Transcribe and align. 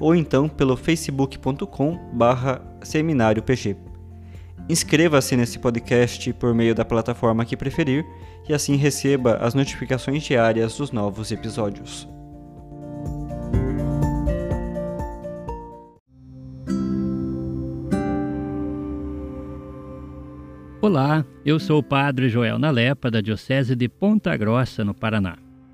ou 0.00 0.14
então 0.14 0.48
pelo 0.48 0.76
facebook.com 0.76 1.98
barra 2.14 2.60
seminário 2.82 3.42
PG. 3.42 3.76
Inscreva-se 4.68 5.36
nesse 5.36 5.58
podcast 5.58 6.32
por 6.32 6.54
meio 6.54 6.74
da 6.74 6.84
plataforma 6.84 7.44
que 7.44 7.56
preferir 7.56 8.06
e 8.48 8.54
assim 8.54 8.76
receba 8.76 9.34
as 9.36 9.52
notificações 9.52 10.22
diárias 10.22 10.76
dos 10.76 10.90
novos 10.90 11.30
episódios. 11.30 12.08
Olá, 20.80 21.26
eu 21.44 21.60
sou 21.60 21.80
o 21.80 21.82
Padre 21.82 22.30
Joel 22.30 22.58
Nalepa, 22.58 23.10
da 23.10 23.20
Diocese 23.20 23.76
de 23.76 23.86
Ponta 23.86 24.34
Grossa, 24.34 24.82
no 24.82 24.94
Paraná. 24.94 25.49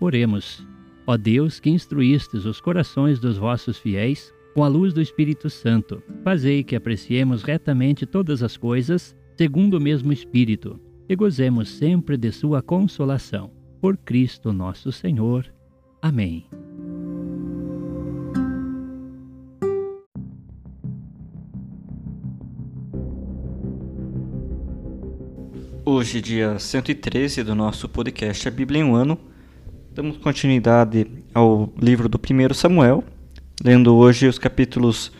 Oremos. 0.00 0.66
Ó 1.06 1.16
Deus, 1.16 1.58
que 1.58 1.70
instruístes 1.70 2.44
os 2.44 2.60
corações 2.60 3.18
dos 3.18 3.36
vossos 3.36 3.78
fiéis 3.78 4.32
com 4.54 4.62
a 4.62 4.68
luz 4.68 4.92
do 4.92 5.00
Espírito 5.00 5.48
Santo, 5.48 6.02
fazei 6.22 6.62
que 6.62 6.76
apreciemos 6.76 7.42
retamente 7.42 8.04
todas 8.04 8.42
as 8.42 8.56
coisas, 8.56 9.16
segundo 9.36 9.74
o 9.74 9.80
mesmo 9.80 10.12
Espírito, 10.12 10.80
e 11.08 11.16
gozemos 11.16 11.68
sempre 11.68 12.16
de 12.16 12.30
sua 12.32 12.60
consolação. 12.60 13.50
Por 13.80 13.96
Cristo 13.96 14.52
nosso 14.52 14.90
Senhor. 14.92 15.46
Amém. 16.02 16.46
Hoje, 25.84 26.20
dia 26.20 26.58
113 26.58 27.42
do 27.42 27.54
nosso 27.54 27.88
podcast 27.88 28.46
A 28.46 28.50
Bíblia 28.50 28.82
em 28.82 28.84
um 28.84 28.94
Ano, 28.94 29.18
Damos 29.98 30.16
continuidade 30.18 31.08
ao 31.34 31.72
livro 31.76 32.08
do 32.08 32.20
1 32.20 32.54
Samuel, 32.54 33.02
lendo 33.64 33.96
hoje 33.96 34.28
os 34.28 34.38
capítulos 34.38 35.10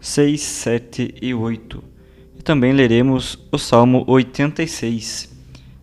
6, 0.00 0.40
7 0.40 1.14
e 1.20 1.34
8. 1.34 1.82
E 2.38 2.40
também 2.44 2.72
leremos 2.72 3.36
o 3.50 3.58
Salmo 3.58 4.04
86. 4.06 5.28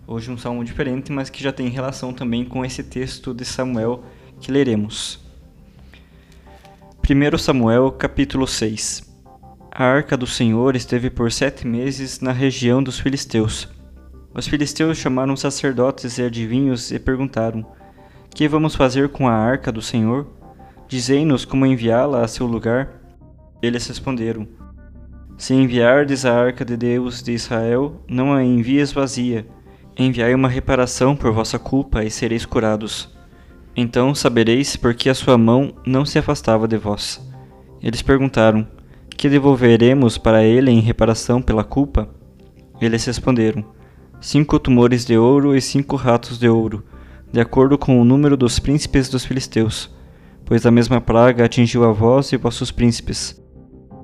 Hoje 0.08 0.32
um 0.32 0.38
salmo 0.38 0.64
diferente, 0.64 1.12
mas 1.12 1.30
que 1.30 1.44
já 1.44 1.52
tem 1.52 1.68
relação 1.68 2.14
também 2.14 2.46
com 2.46 2.64
esse 2.64 2.82
texto 2.82 3.34
de 3.34 3.44
Samuel 3.44 4.06
que 4.40 4.54
leremos. 4.54 5.20
1 7.04 7.38
Samuel, 7.38 7.92
capítulo 7.92 8.48
6 8.48 9.04
A 9.70 9.84
arca 9.84 10.16
do 10.16 10.26
Senhor 10.26 10.78
esteve 10.78 11.10
por 11.10 11.30
sete 11.30 11.68
meses 11.68 12.22
na 12.22 12.32
região 12.32 12.82
dos 12.82 13.02
filisteus. 13.02 13.68
Os 14.34 14.48
filisteus 14.48 14.98
chamaram 14.98 15.36
sacerdotes 15.36 16.18
e 16.18 16.22
adivinhos 16.22 16.90
e 16.90 17.00
perguntaram: 17.00 17.79
que 18.34 18.48
vamos 18.48 18.76
fazer 18.76 19.10
com 19.10 19.28
a 19.28 19.34
arca 19.34 19.72
do 19.72 19.82
Senhor? 19.82 20.28
Dizei-nos 20.88 21.46
como 21.46 21.66
enviá-la 21.66 22.24
a 22.24 22.28
seu 22.28 22.46
lugar. 22.46 22.90
Eles 23.62 23.86
responderam: 23.88 24.48
Se 25.38 25.54
enviardes 25.54 26.26
a 26.26 26.34
arca 26.34 26.64
de 26.64 26.78
Deus 26.78 27.22
de 27.22 27.34
Israel, 27.34 28.02
não 28.08 28.34
a 28.34 28.44
envies 28.44 28.92
vazia. 28.92 29.46
Enviai 29.98 30.34
uma 30.34 30.48
reparação 30.48 31.16
por 31.16 31.32
vossa 31.32 31.60
culpa 31.60 32.04
e 32.04 32.10
sereis 32.10 32.46
curados. 32.46 33.14
Então 33.76 34.16
sabereis 34.16 34.76
por 34.76 34.94
que 34.94 35.10
a 35.10 35.16
sua 35.16 35.38
mão 35.38 35.74
não 35.86 36.06
se 36.06 36.18
afastava 36.18 36.68
de 36.68 36.78
vós. 36.78 37.22
Eles 37.82 38.02
perguntaram: 38.02 38.66
Que 39.10 39.30
devolveremos 39.30 40.18
para 40.18 40.44
ele 40.44 40.72
em 40.72 40.80
reparação 40.80 41.42
pela 41.42 41.64
culpa? 41.64 42.10
Eles 42.80 43.06
responderam: 43.06 43.66
Cinco 44.22 44.58
tumores 44.58 45.06
de 45.06 45.18
ouro 45.18 45.56
e 45.56 45.62
cinco 45.62 45.96
ratos 45.96 46.40
de 46.40 46.48
ouro 46.48 46.84
de 47.32 47.40
acordo 47.40 47.78
com 47.78 48.02
o 48.02 48.06
número 48.06 48.36
dos 48.36 48.60
príncipes 48.60 49.08
dos 49.08 49.24
filisteus, 49.24 49.90
pois 50.46 50.66
a 50.66 50.72
mesma 50.72 51.00
praga 51.00 51.46
atingiu 51.46 51.84
a 51.84 51.92
vós 51.92 52.32
e 52.32 52.38
vossos 52.38 52.72
príncipes. 52.72 53.40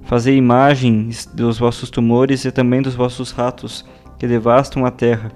Fazei 0.03 0.38
imagens 0.38 1.25
dos 1.25 1.58
vossos 1.58 1.90
tumores 1.90 2.46
e 2.46 2.52
também 2.52 2.81
dos 2.81 2.94
vossos 2.94 3.31
ratos, 3.31 3.84
que 4.19 4.28
devastam 4.28 4.85
a 4.85 4.91
terra, 4.91 5.31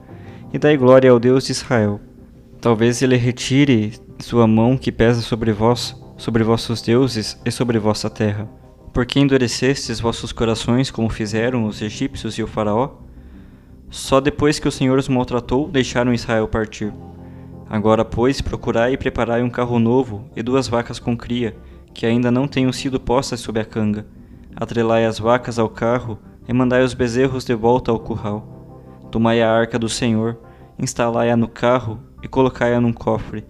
e 0.54 0.60
dai 0.60 0.78
glória 0.78 1.10
ao 1.10 1.20
Deus 1.20 1.46
de 1.46 1.52
Israel. 1.52 2.00
Talvez 2.62 3.02
ele 3.02 3.16
retire 3.16 3.94
sua 4.20 4.46
mão 4.46 4.78
que 4.78 4.92
pesa 4.92 5.22
sobre 5.22 5.52
vós, 5.52 5.96
sobre 6.18 6.44
vossos 6.44 6.82
deuses 6.82 7.40
e 7.46 7.52
sobre 7.52 7.80
vossa 7.80 8.10
terra. 8.10 8.48
Porque 8.94 9.20
endurecestes 9.20 10.00
vossos 10.00 10.32
corações 10.32 10.92
como 10.92 11.10
fizeram 11.10 11.66
os 11.66 11.82
egípcios 11.82 12.38
e 12.38 12.44
o 12.44 12.48
faraó? 12.48 12.98
Só 13.90 14.20
depois 14.20 14.60
que 14.60 14.68
o 14.68 14.72
Senhor 14.72 15.00
os 15.00 15.08
maltratou, 15.08 15.68
deixaram 15.70 16.14
Israel 16.14 16.48
partir. 16.48 16.94
Agora, 17.70 18.04
pois, 18.04 18.42
procurai 18.42 18.94
e 18.94 18.98
preparai 18.98 19.44
um 19.44 19.50
carro 19.50 19.78
novo 19.78 20.28
e 20.36 20.42
duas 20.42 20.68
vacas 20.68 20.98
com 20.98 21.16
cria, 21.16 21.56
que 21.94 22.04
ainda 22.04 22.32
não 22.32 22.48
tenham 22.48 22.74
sido 22.74 23.00
postas 23.00 23.42
sob 23.42 23.60
a 23.60 23.66
canga. 23.66 24.08
Atrelai 24.56 25.06
as 25.06 25.20
vacas 25.20 25.60
ao 25.60 25.70
carro 25.70 26.18
e 26.48 26.52
mandai 26.54 26.84
os 26.84 26.96
bezerros 26.96 27.46
de 27.46 27.54
volta 27.54 27.92
ao 27.92 28.00
curral. 28.00 28.98
Tomai 29.12 29.44
a 29.44 29.52
arca 29.52 29.78
do 29.78 29.88
Senhor, 29.88 30.40
instalai-a 30.80 31.38
no 31.38 31.48
carro 31.48 32.00
e 32.24 32.28
colocai-a 32.28 32.82
num 32.82 32.92
cofre. 32.92 33.46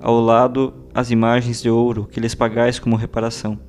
Ao 0.00 0.20
lado, 0.20 0.74
as 0.92 1.12
imagens 1.12 1.62
de 1.62 1.70
ouro 1.70 2.08
que 2.10 2.18
lhes 2.18 2.34
pagais 2.34 2.80
como 2.80 2.96
reparação. 2.96 3.60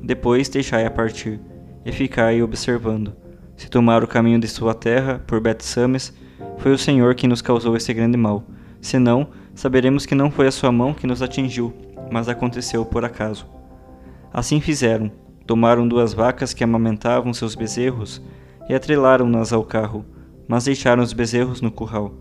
Depois 0.00 0.48
deixai-a 0.48 0.90
partir, 0.90 1.40
e 1.84 1.90
ficai 1.90 2.40
observando. 2.40 3.12
Se 3.56 3.68
tomar 3.68 4.04
o 4.04 4.08
caminho 4.08 4.38
de 4.38 4.46
sua 4.46 4.74
terra, 4.74 5.20
por 5.26 5.40
Bet-Sames, 5.40 6.12
foi 6.58 6.72
o 6.72 6.78
Senhor 6.78 7.16
quem 7.16 7.28
nos 7.28 7.42
causou 7.42 7.76
esse 7.76 7.92
grande 7.92 8.16
mal 8.16 8.44
Senão, 8.84 9.28
saberemos 9.54 10.04
que 10.04 10.14
não 10.14 10.30
foi 10.30 10.46
a 10.46 10.50
sua 10.50 10.70
mão 10.70 10.92
que 10.92 11.06
nos 11.06 11.22
atingiu, 11.22 11.72
mas 12.12 12.28
aconteceu 12.28 12.84
por 12.84 13.02
acaso. 13.02 13.46
Assim 14.30 14.60
fizeram. 14.60 15.10
Tomaram 15.46 15.88
duas 15.88 16.12
vacas 16.12 16.52
que 16.52 16.62
amamentavam 16.62 17.32
seus 17.32 17.54
bezerros 17.54 18.20
e 18.68 18.74
atrelaram-nas 18.74 19.54
ao 19.54 19.64
carro, 19.64 20.04
mas 20.46 20.66
deixaram 20.66 21.02
os 21.02 21.14
bezerros 21.14 21.62
no 21.62 21.70
curral. 21.70 22.12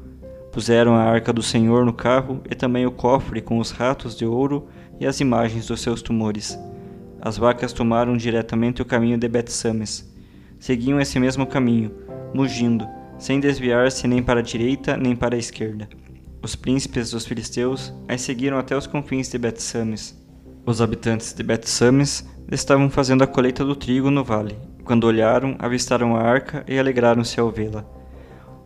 Puseram 0.54 0.96
a 0.96 1.04
arca 1.04 1.34
do 1.34 1.44
Senhor 1.44 1.86
no 1.86 1.92
carro 1.92 2.40
e 2.50 2.56
também 2.56 2.86
o 2.86 2.92
cofre 2.92 3.42
com 3.42 3.58
os 3.58 3.72
ratos 3.72 4.16
de 4.16 4.26
ouro 4.26 4.70
e 5.02 5.06
as 5.06 5.20
imagens 5.20 5.68
dos 5.68 5.82
seus 5.82 6.02
tumores. 6.02 6.58
As 7.22 7.38
vacas 7.38 7.74
tomaram 7.74 8.16
diretamente 8.16 8.82
o 8.82 8.86
caminho 8.86 9.18
de 9.18 9.28
Bet-Sames. 9.28 10.10
Seguiam 10.58 10.98
esse 10.98 11.20
mesmo 11.20 11.46
caminho, 11.46 11.92
mugindo, 12.34 12.88
sem 13.18 13.42
desviar-se 13.42 14.08
nem 14.08 14.24
para 14.24 14.40
a 14.40 14.44
direita 14.44 14.96
nem 14.96 15.14
para 15.14 15.36
a 15.36 15.38
esquerda. 15.40 15.90
Os 16.44 16.58
príncipes 16.58 17.12
dos 17.12 17.26
filisteus 17.26 17.94
as 18.06 18.20
seguiram 18.20 18.58
até 18.58 18.76
os 18.76 18.86
confins 18.86 19.30
de 19.30 19.38
Bet-Sames. 19.38 20.14
Os 20.66 20.82
habitantes 20.82 21.32
de 21.32 21.42
Bet-Sames 21.42 22.28
estavam 22.52 22.90
fazendo 22.90 23.24
a 23.24 23.28
colheita 23.28 23.64
do 23.64 23.78
trigo 23.78 24.12
no 24.12 24.26
vale, 24.26 24.60
Quando 24.84 25.06
olharam, 25.06 25.56
avistaram 25.58 26.18
a 26.18 26.22
arca 26.22 26.66
e 26.68 26.78
alegraram-se 26.78 27.40
ao 27.40 27.50
vê-la. 27.50 27.86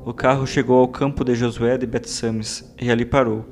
O 0.03 0.11
carro 0.11 0.47
chegou 0.47 0.79
ao 0.79 0.87
campo 0.87 1.23
de 1.23 1.35
Josué 1.35 1.77
de 1.77 1.85
Betsames 1.85 2.73
e 2.81 2.89
ali 2.89 3.05
parou. 3.05 3.45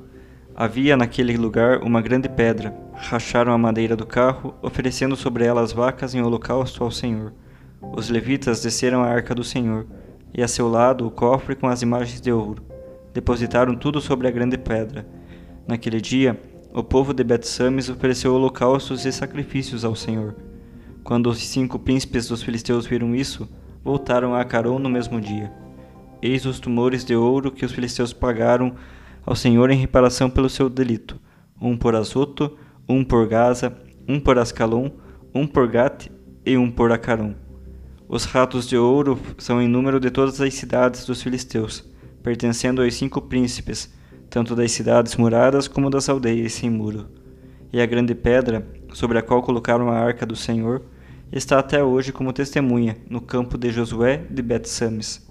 Havia 0.55 0.97
naquele 0.97 1.37
lugar 1.37 1.83
uma 1.83 2.01
grande 2.01 2.27
pedra. 2.27 2.75
Racharam 2.95 3.53
a 3.53 3.57
madeira 3.59 3.95
do 3.95 4.07
carro, 4.07 4.55
oferecendo 4.59 5.15
sobre 5.15 5.45
ela 5.45 5.61
as 5.61 5.71
vacas 5.71 6.15
em 6.15 6.23
holocausto 6.23 6.83
ao 6.83 6.89
Senhor. 6.89 7.31
Os 7.95 8.09
levitas 8.09 8.63
desceram 8.63 9.03
a 9.03 9.07
arca 9.07 9.35
do 9.35 9.43
Senhor, 9.43 9.85
e 10.33 10.41
a 10.41 10.47
seu 10.47 10.67
lado 10.67 11.05
o 11.05 11.11
cofre 11.11 11.55
com 11.55 11.67
as 11.67 11.83
imagens 11.83 12.19
de 12.19 12.31
ouro. 12.31 12.74
Depositaram 13.15 13.77
tudo 13.77 14.01
sobre 14.01 14.27
a 14.27 14.31
grande 14.31 14.57
pedra. 14.57 15.07
Naquele 15.65 16.01
dia, 16.01 16.37
o 16.73 16.83
povo 16.83 17.13
de 17.13 17.23
Bet-Sames 17.23 17.87
ofereceu 17.87 18.33
holocaustos 18.33 19.05
e 19.05 19.11
sacrifícios 19.13 19.85
ao 19.85 19.95
Senhor. 19.95 20.35
Quando 21.01 21.29
os 21.29 21.37
cinco 21.37 21.79
príncipes 21.79 22.27
dos 22.27 22.43
filisteus 22.43 22.85
viram 22.85 23.15
isso, 23.15 23.47
voltaram 23.81 24.35
a 24.35 24.41
Acaron 24.41 24.79
no 24.79 24.89
mesmo 24.89 25.21
dia. 25.21 25.49
Eis 26.21 26.45
os 26.45 26.59
tumores 26.59 27.05
de 27.05 27.15
ouro 27.15 27.53
que 27.53 27.63
os 27.63 27.71
filisteus 27.71 28.11
pagaram 28.11 28.75
ao 29.25 29.33
Senhor 29.33 29.69
em 29.71 29.77
reparação 29.77 30.29
pelo 30.29 30.49
seu 30.49 30.69
delito: 30.69 31.17
um 31.61 31.77
por 31.77 31.95
Azoto, 31.95 32.57
um 32.85 33.01
por 33.01 33.29
Gaza, 33.29 33.77
um 34.05 34.19
por 34.19 34.37
Ascalon, 34.37 34.89
um 35.33 35.47
por 35.47 35.69
Gate 35.69 36.09
e 36.45 36.57
um 36.57 36.69
por 36.69 36.91
Acaron. 36.91 37.33
Os 38.09 38.25
ratos 38.25 38.67
de 38.67 38.75
ouro 38.75 39.17
são 39.37 39.61
em 39.61 39.69
número 39.69 40.01
de 40.01 40.11
todas 40.11 40.41
as 40.41 40.53
cidades 40.53 41.05
dos 41.05 41.21
filisteus, 41.21 41.94
pertencendo 42.25 42.81
aos 42.81 42.95
cinco 42.95 43.21
príncipes, 43.21 43.93
tanto 44.31 44.55
das 44.55 44.71
cidades 44.71 45.15
muradas 45.15 45.67
como 45.67 45.91
das 45.91 46.09
aldeias 46.09 46.53
sem 46.53 46.71
muro. 46.71 47.05
E 47.71 47.79
a 47.79 47.85
grande 47.85 48.15
pedra, 48.15 48.67
sobre 48.93 49.19
a 49.19 49.21
qual 49.21 49.43
colocaram 49.43 49.91
a 49.91 49.99
arca 49.99 50.25
do 50.25 50.35
Senhor, 50.35 50.81
está 51.31 51.59
até 51.59 51.83
hoje 51.83 52.11
como 52.11 52.33
testemunha 52.33 52.97
no 53.07 53.21
campo 53.21 53.59
de 53.59 53.69
Josué 53.69 54.25
de 54.27 54.41
Bet-Sames. 54.41 55.29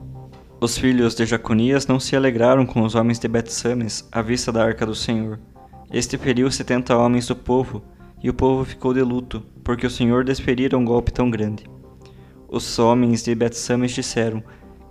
Os 0.60 0.78
filhos 0.78 1.16
de 1.16 1.26
Jaconias 1.26 1.84
não 1.84 1.98
se 1.98 2.14
alegraram 2.14 2.64
com 2.64 2.82
os 2.82 2.94
homens 2.94 3.18
de 3.18 3.26
Bet-Sames 3.26 4.08
à 4.12 4.22
vista 4.22 4.52
da 4.52 4.64
arca 4.64 4.86
do 4.86 4.94
Senhor. 4.94 5.40
Este 5.92 6.16
feriu 6.16 6.48
setenta 6.48 6.96
homens 6.96 7.26
do 7.26 7.34
povo, 7.34 7.82
e 8.22 8.30
o 8.30 8.34
povo 8.34 8.64
ficou 8.64 8.94
de 8.94 9.02
luto, 9.02 9.42
porque 9.64 9.84
o 9.84 9.90
Senhor 9.90 10.22
desferira 10.22 10.78
um 10.78 10.84
golpe 10.84 11.12
tão 11.12 11.28
grande. 11.28 11.64
Os 12.48 12.78
homens 12.78 13.24
de 13.24 13.34
Bet-Sames 13.34 13.90
disseram: 13.90 14.44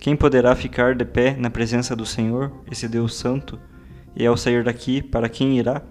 Quem 0.04 0.18
poderá 0.18 0.54
ficar 0.54 0.96
de 0.96 1.06
pé 1.06 1.34
na 1.40 1.50
presença 1.50 1.96
do 1.96 2.06
Senhor, 2.06 2.52
esse 2.70 2.90
Deus 2.90 3.16
santo? 3.16 3.58
E 4.14 4.26
ao 4.26 4.36
sair 4.36 4.62
daqui, 4.62 5.02
para 5.02 5.30
quem 5.30 5.58
irá? 5.58 5.82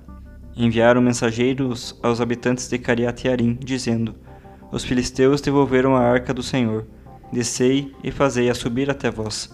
Enviaram 0.55 1.00
mensageiros 1.00 1.99
aos 2.03 2.20
habitantes 2.20 2.69
de 2.69 2.76
Cariat 2.76 3.26
Yarim, 3.26 3.55
dizendo: 3.59 4.14
Os 4.70 4.85
filisteus 4.85 5.41
devolveram 5.41 5.97
a 5.97 6.03
arca 6.03 6.35
do 6.35 6.43
Senhor. 6.43 6.85
Descei 7.32 7.91
e 8.05 8.11
fazei-a 8.11 8.53
subir 8.55 8.91
até 8.91 9.11
vós. 9.11 9.50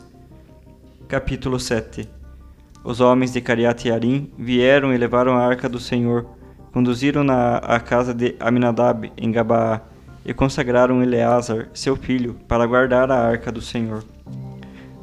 Capítulo 1.06 1.60
7 1.60 2.08
Os 2.82 3.00
homens 3.00 3.32
de 3.32 3.40
Cariat 3.40 3.86
Yarim 3.86 4.32
vieram 4.36 4.92
e 4.92 4.98
levaram 4.98 5.36
a 5.36 5.46
arca 5.46 5.68
do 5.68 5.78
Senhor, 5.78 6.26
conduziram-na 6.72 7.58
à 7.58 7.78
casa 7.78 8.12
de 8.12 8.34
Aminadab, 8.40 9.12
em 9.16 9.30
Gabaá, 9.30 9.82
e 10.26 10.34
consagraram 10.34 11.00
Eleazar, 11.00 11.68
seu 11.72 11.94
filho, 11.94 12.34
para 12.48 12.66
guardar 12.66 13.08
a 13.12 13.24
arca 13.24 13.52
do 13.52 13.62
Senhor. 13.62 14.02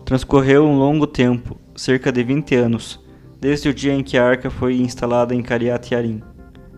Transcorreu 0.06 0.64
um 0.64 0.78
longo 0.78 1.08
tempo, 1.08 1.60
cerca 1.76 2.12
de 2.12 2.24
vinte 2.24 2.54
anos, 2.54 3.04
desde 3.42 3.70
o 3.70 3.74
dia 3.74 3.92
em 3.92 4.04
que 4.04 4.20
a 4.20 4.24
arca 4.24 4.52
foi 4.52 4.78
instalada 4.78 5.34
em 5.34 5.42
Cariat 5.42 5.92
Yarim. 5.92 6.22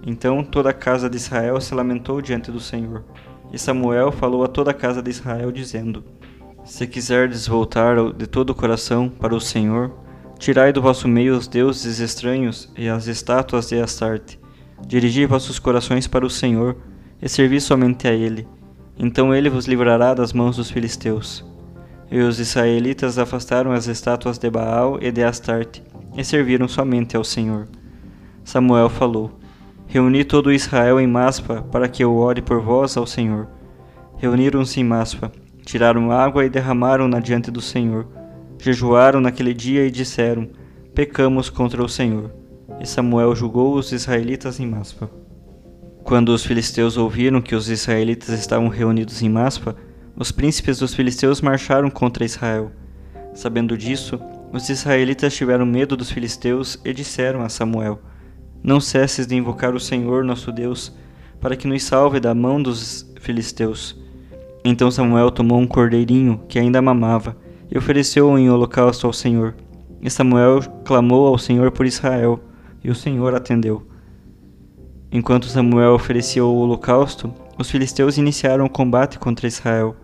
Então 0.06 0.42
toda 0.42 0.70
a 0.70 0.74
casa 0.74 1.10
de 1.10 1.18
Israel 1.18 1.60
se 1.60 1.76
lamentou 1.76 2.22
diante 2.22 2.50
do 2.50 2.62
Senhor. 2.62 3.04
E 3.52 3.60
Samuel 3.60 4.14
falou 4.14 4.46
a 4.46 4.48
toda 4.48 4.72
a 4.72 4.74
casa 4.74 5.02
de 5.02 5.10
Israel, 5.10 5.52
dizendo: 5.52 6.06
Se 6.64 6.88
quiserdes 6.88 7.46
voltar 7.46 7.98
de 8.14 8.28
todo 8.28 8.52
o 8.52 8.56
coração 8.56 9.10
para 9.10 9.36
o 9.36 9.42
Senhor, 9.42 9.92
tirai 10.40 10.72
do 10.72 10.82
vosso 10.82 11.06
meio 11.06 11.36
os 11.36 11.50
deuses 11.50 12.00
estranhos 12.00 12.72
e 12.78 12.88
as 12.88 13.08
estátuas 13.08 13.68
de 13.68 13.78
Astarte. 13.78 14.40
Dirigi 14.88 15.26
vossos 15.26 15.60
corações 15.60 16.08
para 16.08 16.26
o 16.26 16.30
Senhor 16.30 16.78
e 17.22 17.28
servi 17.28 17.60
somente 17.60 18.08
a 18.08 18.14
Ele. 18.14 18.48
Então 18.98 19.36
Ele 19.36 19.50
vos 19.50 19.66
livrará 19.66 20.14
das 20.14 20.32
mãos 20.32 20.56
dos 20.56 20.72
filisteus. 20.72 21.46
E 22.10 22.20
os 22.20 22.40
israelitas 22.40 23.18
afastaram 23.18 23.72
as 23.72 23.88
estátuas 23.88 24.38
de 24.38 24.50
Baal 24.50 24.98
e 25.02 25.12
de 25.12 25.24
Astarte 25.24 25.84
e 26.16 26.24
serviram 26.24 26.68
somente 26.68 27.18
ao 27.18 27.24
Senhor. 27.24 27.68
Samuel 28.44 28.90
falou: 28.90 29.38
Reuni 29.88 30.24
todo 30.24 30.52
Israel 30.52 31.00
em 31.00 31.08
Maspa 31.08 31.62
para 31.72 31.88
que 31.88 32.04
eu 32.04 32.16
ore 32.16 32.42
por 32.42 32.62
vós 32.62 32.96
ao 32.96 33.06
Senhor. 33.06 33.48
Reuniram-se 34.18 34.80
em 34.80 34.84
Maspa, 34.84 35.32
tiraram 35.66 36.12
água 36.12 36.46
e 36.46 36.50
derramaram-na 36.50 37.20
diante 37.20 37.52
do 37.52 37.62
Senhor. 37.62 38.08
Jejuaram 38.58 39.20
naquele 39.22 39.54
dia 39.54 39.86
e 39.86 39.92
disseram: 39.92 40.50
Pecamos 40.96 41.50
contra 41.50 41.84
o 41.84 41.90
Senhor. 41.90 42.32
E 42.80 42.86
Samuel 42.86 43.36
julgou 43.36 43.76
os 43.76 43.92
israelitas 43.92 44.60
em 44.60 44.66
Maspa. 44.66 45.10
Quando 46.04 46.30
os 46.30 46.46
filisteus 46.46 46.96
ouviram 46.96 47.42
que 47.42 47.54
os 47.54 47.70
israelitas 47.70 48.30
estavam 48.30 48.70
reunidos 48.70 49.22
em 49.22 49.30
Maspa, 49.30 49.76
os 50.18 50.32
príncipes 50.32 50.80
dos 50.80 50.96
filisteus 50.96 51.42
marcharam 51.42 51.92
contra 51.92 52.26
Israel. 52.26 52.72
Sabendo 53.36 53.78
disso, 53.78 54.20
os 54.52 54.68
israelitas 54.68 55.36
tiveram 55.36 55.66
medo 55.66 55.96
dos 55.96 56.10
filisteus 56.10 56.80
e 56.84 56.92
disseram 56.92 57.44
a 57.44 57.50
Samuel: 57.50 58.02
Não 58.64 58.80
cesses 58.82 59.28
de 59.28 59.36
invocar 59.36 59.76
o 59.76 59.80
Senhor 59.80 60.24
nosso 60.24 60.52
Deus, 60.52 60.92
para 61.40 61.56
que 61.56 61.68
nos 61.68 61.84
salve 61.84 62.20
da 62.20 62.34
mão 62.34 62.62
dos 62.62 63.08
filisteus. 63.22 63.96
Então 64.66 64.90
Samuel 64.90 65.30
tomou 65.30 65.60
um 65.60 65.68
cordeirinho 65.68 66.42
que 66.50 66.58
ainda 66.58 66.82
mamava 66.82 67.38
e 67.70 67.78
ofereceu-o 67.78 68.38
em 68.40 68.50
holocausto 68.50 69.06
ao 69.06 69.14
Senhor. 69.14 69.56
E 70.02 70.10
Samuel 70.10 70.62
clamou 70.84 71.28
ao 71.28 71.38
Senhor 71.38 71.72
por 71.72 71.86
Israel, 71.86 72.40
e 72.84 72.90
o 72.90 72.96
Senhor 72.96 73.36
atendeu. 73.36 73.86
Enquanto 75.12 75.46
Samuel 75.46 75.94
oferecia 75.94 76.44
o 76.44 76.56
holocausto, 76.56 77.34
os 77.58 77.70
filisteus 77.70 78.18
iniciaram 78.18 78.66
o 78.66 78.70
combate 78.70 79.20
contra 79.20 79.48
Israel. 79.48 79.96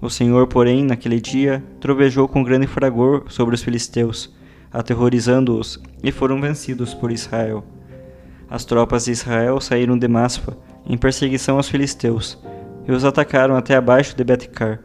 O 0.00 0.08
Senhor, 0.08 0.46
porém, 0.46 0.84
naquele 0.84 1.20
dia, 1.20 1.62
trovejou 1.80 2.28
com 2.28 2.44
grande 2.44 2.66
fragor 2.66 3.24
sobre 3.28 3.54
os 3.54 3.62
filisteus, 3.62 4.32
aterrorizando-os, 4.72 5.80
e 6.02 6.12
foram 6.12 6.40
vencidos 6.40 6.94
por 6.94 7.10
Israel. 7.10 7.64
As 8.48 8.64
tropas 8.64 9.06
de 9.06 9.10
Israel 9.10 9.60
saíram 9.60 9.98
de 9.98 10.06
Maspa, 10.06 10.56
em 10.86 10.96
perseguição 10.96 11.56
aos 11.56 11.68
filisteus, 11.68 12.38
e 12.86 12.92
os 12.92 13.04
atacaram 13.04 13.56
até 13.56 13.74
abaixo 13.74 14.16
de 14.16 14.22
Betcar. 14.22 14.80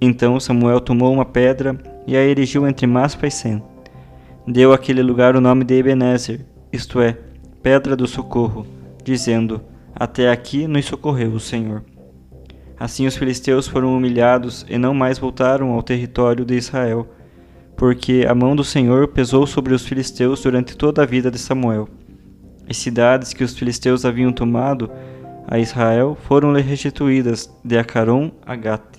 Então 0.00 0.38
Samuel 0.38 0.80
tomou 0.80 1.12
uma 1.12 1.24
pedra 1.24 1.76
e 2.06 2.16
a 2.16 2.22
erigiu 2.22 2.66
entre 2.66 2.86
Maspa 2.86 3.26
e 3.26 3.30
Sem. 3.30 3.62
Deu 4.46 4.72
àquele 4.72 5.02
lugar 5.02 5.34
o 5.34 5.40
nome 5.40 5.64
de 5.64 5.74
Ebenezer, 5.74 6.44
isto 6.72 7.00
é, 7.00 7.16
Pedra 7.62 7.96
do 7.96 8.06
Socorro, 8.06 8.66
dizendo: 9.04 9.62
Até 9.94 10.30
aqui 10.30 10.66
nos 10.66 10.84
socorreu 10.84 11.30
o 11.30 11.40
Senhor. 11.40 11.84
Assim 12.82 13.06
os 13.06 13.16
filisteus 13.16 13.68
foram 13.68 13.96
humilhados 13.96 14.66
e 14.68 14.76
não 14.76 14.92
mais 14.92 15.16
voltaram 15.16 15.70
ao 15.70 15.84
território 15.84 16.44
de 16.44 16.56
Israel, 16.56 17.08
porque 17.76 18.26
a 18.28 18.34
mão 18.34 18.56
do 18.56 18.64
Senhor 18.64 19.06
pesou 19.06 19.46
sobre 19.46 19.72
os 19.72 19.86
filisteus 19.86 20.42
durante 20.42 20.76
toda 20.76 21.00
a 21.00 21.06
vida 21.06 21.30
de 21.30 21.38
Samuel. 21.38 21.88
As 22.68 22.78
cidades 22.78 23.32
que 23.32 23.44
os 23.44 23.56
filisteus 23.56 24.04
haviam 24.04 24.32
tomado 24.32 24.90
a 25.46 25.60
Israel 25.60 26.18
foram-lhe 26.24 26.60
restituídas 26.60 27.48
de 27.64 27.78
Acaron 27.78 28.32
a 28.44 28.56
Gate. 28.56 28.98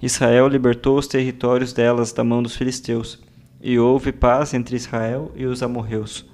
Israel 0.00 0.46
libertou 0.46 0.96
os 0.96 1.08
territórios 1.08 1.72
delas 1.72 2.12
da 2.12 2.22
mão 2.22 2.40
dos 2.40 2.54
filisteus, 2.54 3.20
e 3.60 3.76
houve 3.76 4.12
paz 4.12 4.54
entre 4.54 4.76
Israel 4.76 5.32
e 5.34 5.46
os 5.46 5.64
amorreus. 5.64 6.24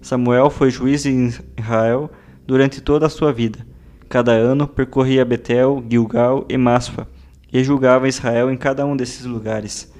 Samuel 0.00 0.48
foi 0.48 0.70
juiz 0.70 1.04
em 1.04 1.28
Israel 1.58 2.10
durante 2.46 2.80
toda 2.80 3.04
a 3.04 3.10
sua 3.10 3.30
vida 3.30 3.73
Cada 4.08 4.32
ano 4.32 4.68
percorria 4.68 5.24
Betel, 5.24 5.84
Gilgal 5.88 6.44
e 6.48 6.56
Maspa, 6.56 7.08
e 7.52 7.62
julgava 7.64 8.08
Israel 8.08 8.50
em 8.50 8.56
cada 8.56 8.84
um 8.84 8.96
desses 8.96 9.24
lugares. 9.24 9.92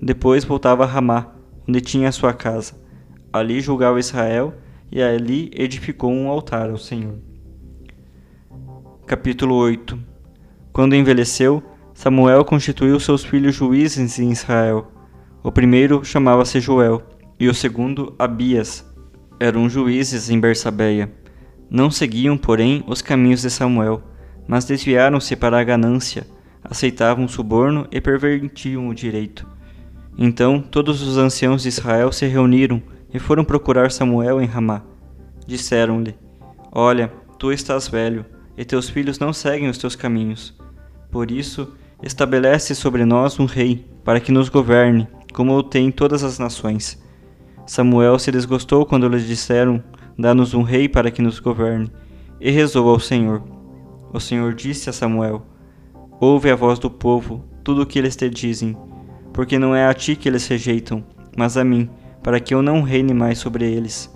Depois 0.00 0.44
voltava 0.44 0.84
a 0.84 0.86
Ramá, 0.86 1.28
onde 1.68 1.80
tinha 1.80 2.08
a 2.08 2.12
sua 2.12 2.32
casa. 2.32 2.74
Ali 3.32 3.60
julgava 3.60 4.00
Israel, 4.00 4.54
e 4.90 5.02
ali 5.02 5.50
edificou 5.54 6.12
um 6.12 6.28
altar 6.28 6.70
ao 6.70 6.76
Senhor. 6.76 7.14
Capítulo 9.06 9.54
8 9.56 9.98
Quando 10.72 10.96
envelheceu, 10.96 11.62
Samuel 11.94 12.44
constituiu 12.44 12.98
seus 12.98 13.24
filhos 13.24 13.54
juízes 13.54 14.18
em 14.18 14.30
Israel. 14.30 14.90
O 15.42 15.52
primeiro 15.52 16.04
chamava-se 16.04 16.60
Joel, 16.60 17.02
e 17.38 17.48
o 17.48 17.54
segundo 17.54 18.14
Abias. 18.18 18.84
Eram 19.38 19.68
juízes 19.68 20.30
em 20.30 20.38
Bersabeia. 20.38 21.12
Não 21.72 21.90
seguiam, 21.90 22.36
porém, 22.36 22.84
os 22.86 23.00
caminhos 23.00 23.40
de 23.40 23.48
Samuel, 23.48 24.02
mas 24.46 24.66
desviaram-se 24.66 25.34
para 25.34 25.58
a 25.58 25.64
ganância, 25.64 26.26
aceitavam 26.62 27.24
o 27.24 27.28
suborno 27.28 27.86
e 27.90 28.00
pervertiam 28.00 28.88
o 28.88 28.94
direito. 28.94 29.46
Então 30.18 30.60
todos 30.60 31.00
os 31.00 31.16
anciãos 31.16 31.62
de 31.62 31.68
Israel 31.68 32.12
se 32.12 32.26
reuniram 32.26 32.82
e 33.14 33.18
foram 33.18 33.44
procurar 33.44 33.90
Samuel 33.90 34.42
em 34.42 34.46
Ramá. 34.46 34.82
Disseram-lhe: 35.46 36.14
Olha, 36.70 37.10
tu 37.38 37.50
estás 37.50 37.88
velho, 37.88 38.26
e 38.58 38.64
teus 38.66 38.90
filhos 38.90 39.18
não 39.18 39.32
seguem 39.32 39.70
os 39.70 39.78
teus 39.78 39.96
caminhos. 39.96 40.54
Por 41.10 41.30
isso, 41.30 41.72
Estabelece 42.02 42.74
sobre 42.74 43.04
nós 43.04 43.38
um 43.38 43.44
rei, 43.44 43.86
para 44.02 44.18
que 44.18 44.32
nos 44.32 44.48
governe, 44.48 45.06
como 45.32 45.56
o 45.56 45.62
tem 45.62 45.88
todas 45.92 46.24
as 46.24 46.36
nações. 46.36 47.00
Samuel 47.64 48.18
se 48.18 48.32
desgostou 48.32 48.84
quando 48.84 49.06
lhes 49.06 49.24
disseram: 49.24 49.80
Dá-nos 50.18 50.54
um 50.54 50.62
rei 50.62 50.88
para 50.88 51.10
que 51.10 51.22
nos 51.22 51.38
governe, 51.38 51.90
e 52.40 52.50
rezou 52.50 52.88
ao 52.88 52.98
Senhor. 52.98 53.42
O 54.12 54.20
Senhor 54.20 54.54
disse 54.54 54.90
a 54.90 54.92
Samuel: 54.92 55.46
Ouve 56.20 56.50
a 56.50 56.56
voz 56.56 56.78
do 56.78 56.90
povo, 56.90 57.44
tudo 57.64 57.82
o 57.82 57.86
que 57.86 57.98
eles 57.98 58.16
te 58.16 58.28
dizem, 58.28 58.76
porque 59.32 59.58
não 59.58 59.74
é 59.74 59.86
a 59.86 59.94
ti 59.94 60.14
que 60.14 60.28
eles 60.28 60.46
rejeitam, 60.46 61.04
mas 61.36 61.56
a 61.56 61.64
mim, 61.64 61.88
para 62.22 62.40
que 62.40 62.54
eu 62.54 62.62
não 62.62 62.82
reine 62.82 63.14
mais 63.14 63.38
sobre 63.38 63.70
eles. 63.70 64.12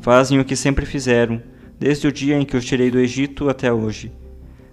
Fazem 0.00 0.38
o 0.38 0.44
que 0.44 0.54
sempre 0.54 0.86
fizeram, 0.86 1.42
desde 1.78 2.06
o 2.06 2.12
dia 2.12 2.38
em 2.38 2.44
que 2.44 2.56
os 2.56 2.64
tirei 2.64 2.90
do 2.90 2.98
Egito 2.98 3.48
até 3.48 3.72
hoje. 3.72 4.12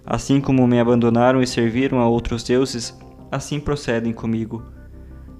Assim 0.04 0.40
como 0.40 0.66
me 0.66 0.78
abandonaram 0.78 1.42
e 1.42 1.46
serviram 1.46 2.00
a 2.00 2.08
outros 2.08 2.42
deuses, 2.42 2.98
assim 3.30 3.60
procedem 3.60 4.12
comigo. 4.12 4.62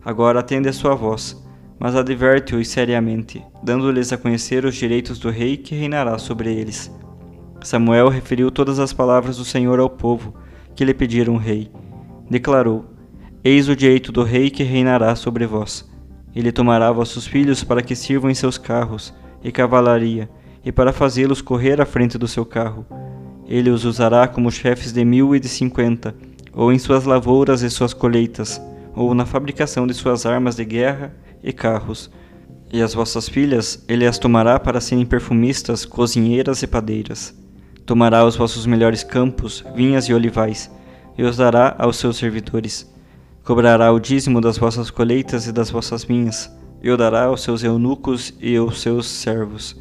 Agora 0.05 0.41
atende 0.41 0.69
a 0.69 0.73
sua 0.73 0.95
voz, 0.95 1.42
mas 1.83 1.97
adverte-os 1.97 2.69
seriamente, 2.69 3.45
dando-lhes 3.61 4.13
a 4.13 4.17
conhecer 4.17 4.65
os 4.65 4.77
direitos 4.77 5.19
do 5.19 5.31
rei 5.31 5.57
que 5.57 5.75
reinará 5.75 6.17
sobre 6.17 6.55
eles. 6.55 6.89
Samuel 7.61 8.09
referiu 8.09 8.53
todas 8.53 8.79
as 8.79 8.93
palavras 8.93 9.39
do 9.39 9.45
Senhor 9.45 9.81
ao 9.81 9.91
povo, 9.91 10.33
que 10.77 10.85
lhe 10.85 10.95
pediram 10.95 11.37
rei. 11.37 11.73
Declarou: 12.31 12.85
Eis 13.43 13.69
o 13.69 13.75
direito 13.75 14.13
do 14.13 14.23
rei 14.23 14.49
que 14.49 14.63
reinará 14.63 15.17
sobre 15.17 15.45
vós. 15.45 15.85
Ele 16.33 16.53
tomará 16.53 16.93
vossos 16.93 17.27
filhos 17.27 17.65
para 17.65 17.83
que 17.83 17.97
sirvam 17.97 18.31
em 18.31 18.35
seus 18.35 18.57
carros 18.57 19.13
e 19.43 19.51
cavalaria, 19.51 20.31
e 20.65 20.71
para 20.71 20.93
fazê-los 20.93 21.43
correr 21.43 21.81
à 21.81 21.85
frente 21.85 22.17
do 22.17 22.29
seu 22.29 22.47
carro. 22.47 22.87
Ele 23.45 23.71
os 23.71 23.85
usará 23.85 24.29
como 24.29 24.53
chefes 24.53 24.93
de 24.93 25.05
mil 25.05 25.35
e 25.35 25.41
de 25.41 25.49
cinquenta, 25.49 26.15
ou 26.53 26.73
em 26.73 26.79
suas 26.79 27.07
lavouras 27.07 27.61
e 27.63 27.69
suas 27.69 27.93
colheitas, 27.93 28.63
ou 28.95 29.13
na 29.15 29.27
fabricação 29.27 29.85
de 29.85 29.95
suas 29.95 30.25
armas 30.25 30.55
de 30.55 30.65
guerra 30.65 31.13
e 31.43 31.53
carros. 31.53 32.11
E 32.73 32.81
as 32.81 32.95
vossas 32.95 33.29
filhas 33.29 33.85
ele 33.89 34.07
as 34.07 34.19
tomará 34.19 34.59
para 34.59 34.81
serem 34.81 35.05
perfumistas, 35.05 35.85
cozinheiras 35.85 36.63
e 36.63 36.67
padeiras. 36.67 37.35
Tomará 37.85 38.25
os 38.25 38.37
vossos 38.37 38.65
melhores 38.65 39.03
campos, 39.03 39.65
vinhas 39.75 40.05
e 40.05 40.15
olivais, 40.15 40.71
e 41.19 41.23
os 41.23 41.37
dará 41.37 41.75
aos 41.79 41.97
seus 41.97 42.17
servidores. 42.17 42.91
Cobrará 43.45 43.93
o 43.93 43.99
dízimo 43.99 44.41
das 44.41 44.57
vossas 44.57 44.91
colheitas 44.91 45.47
e 45.47 45.53
das 45.53 45.71
vossas 45.71 46.05
vinhas, 46.05 46.51
e 46.83 46.91
o 46.91 46.97
dará 46.97 47.25
aos 47.25 47.43
seus 47.43 47.65
eunucos 47.65 48.33
e 48.41 48.57
aos 48.57 48.81
seus 48.81 49.07
servos. 49.07 49.77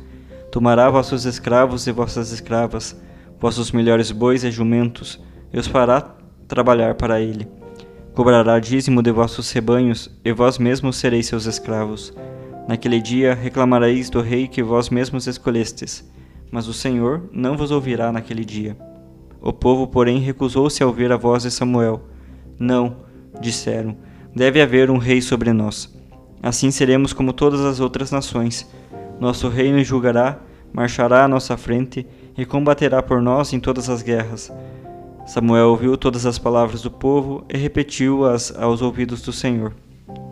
Tomará 0.52 0.90
vossos 0.90 1.26
escravos 1.26 1.86
e 1.88 1.92
vossas 1.92 2.32
escravas, 2.32 3.00
vossos 3.40 3.72
melhores 3.72 4.12
bois 4.12 4.44
e 4.44 4.52
jumentos, 4.52 5.20
e 5.54 5.60
os 5.60 5.68
fará 5.68 6.02
trabalhar 6.48 6.96
para 6.96 7.22
ele. 7.22 7.61
Cobrará 8.14 8.60
dízimo 8.60 9.02
de 9.02 9.12
vossos 9.12 9.52
rebanhos, 9.52 10.10
e 10.24 10.32
vós 10.32 10.58
mesmos 10.58 10.98
sereis 10.98 11.28
seus 11.28 11.46
escravos. 11.46 12.14
Naquele 12.68 13.02
dia 13.02 13.34
reclamareis 13.34 14.10
do 14.10 14.22
rei 14.22 14.48
que 14.48 14.62
vós 14.62 14.90
mesmos 14.90 15.28
escolhestes 15.28 16.10
mas 16.52 16.68
o 16.68 16.74
Senhor 16.74 17.24
não 17.32 17.56
vos 17.56 17.72
ouvirá 17.72 18.12
naquele 18.12 18.44
dia. 18.44 18.78
O 19.42 19.54
povo, 19.54 19.88
porém, 19.88 20.20
recusou-se 20.20 20.84
a 20.84 20.86
ouvir 20.86 21.12
a 21.12 21.18
voz 21.18 21.44
de 21.44 21.50
Samuel. 21.50 22.04
Não, 22.60 22.98
disseram, 23.40 23.98
deve 24.36 24.62
haver 24.62 24.92
um 24.92 24.98
rei 24.98 25.22
sobre 25.22 25.54
nós. 25.54 25.92
Assim 26.44 26.70
seremos 26.70 27.14
como 27.14 27.32
todas 27.32 27.62
as 27.62 27.80
outras 27.80 28.12
nações. 28.12 28.70
Nosso 29.20 29.48
reino 29.48 29.84
julgará, 29.84 30.40
marchará 30.74 31.24
à 31.24 31.28
nossa 31.28 31.56
frente 31.56 32.06
e 32.38 32.46
combaterá 32.46 33.02
por 33.02 33.22
nós 33.22 33.54
em 33.54 33.60
todas 33.60 33.90
as 33.90 34.02
guerras. 34.02 34.52
Samuel 35.26 35.70
ouviu 35.70 35.96
todas 35.96 36.26
as 36.26 36.38
palavras 36.38 36.82
do 36.82 36.92
povo 36.92 37.46
e 37.48 37.58
repetiu-as 37.58 38.56
aos 38.56 38.82
ouvidos 38.82 39.22
do 39.22 39.32
Senhor. 39.32 39.74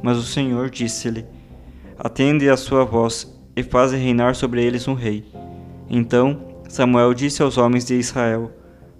Mas 0.01 0.17
o 0.17 0.23
Senhor 0.23 0.69
disse-lhe: 0.69 1.25
Atende 1.97 2.49
à 2.49 2.57
sua 2.57 2.83
voz 2.83 3.33
e 3.55 3.63
faze 3.63 3.95
reinar 3.95 4.35
sobre 4.35 4.63
eles 4.63 4.87
um 4.87 4.93
rei. 4.93 5.25
Então 5.89 6.49
Samuel 6.67 7.13
disse 7.13 7.41
aos 7.41 7.57
homens 7.57 7.85
de 7.85 7.95
Israel: 7.95 8.51